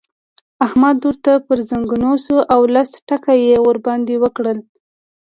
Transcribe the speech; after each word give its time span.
احمد 0.65 0.97
ورته 1.07 1.31
پر 1.47 1.57
ځنګون 1.69 2.05
شو 2.25 2.37
او 2.53 2.61
لس 2.73 2.89
ټکه 3.07 3.33
يې 3.45 3.55
ور 3.65 3.77
باندې 3.85 4.15
وکړل. 4.23 4.59